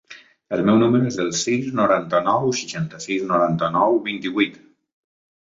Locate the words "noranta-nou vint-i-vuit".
3.35-4.57